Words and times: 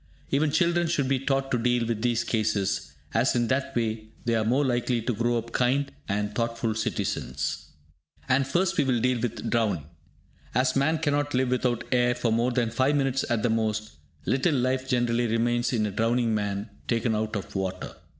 Even 0.31 0.49
children 0.49 0.87
should 0.87 1.07
be 1.07 1.19
taught 1.19 1.51
to 1.51 1.59
deal 1.59 1.85
with 1.85 2.01
these 2.01 2.23
cases, 2.23 2.91
as 3.13 3.35
in 3.35 3.49
that 3.49 3.75
way 3.75 4.07
they 4.25 4.33
are 4.33 4.43
the 4.43 4.49
more 4.49 4.65
likely 4.65 4.99
to 4.99 5.13
grow 5.13 5.37
up 5.37 5.51
kind 5.51 5.91
and 6.09 6.33
thoughtful 6.33 6.73
citizens. 6.73 7.67
And 8.27 8.47
first 8.47 8.79
we 8.79 8.83
will 8.83 8.99
deal 8.99 9.19
with 9.21 9.47
drowning. 9.51 9.85
As 10.55 10.75
man 10.75 10.97
cannot 10.97 11.35
live 11.35 11.49
without 11.51 11.83
air 11.91 12.15
for 12.15 12.31
more 12.31 12.51
than 12.51 12.71
5 12.71 12.95
minutes 12.95 13.25
at 13.29 13.43
the 13.43 13.51
most, 13.51 13.97
little 14.25 14.55
life 14.55 14.89
generally 14.89 15.27
remains 15.27 15.71
in 15.71 15.85
a 15.85 15.91
drowning 15.91 16.33
man 16.33 16.71
taken 16.87 17.13
out 17.13 17.35
of 17.35 17.55
water. 17.55 17.95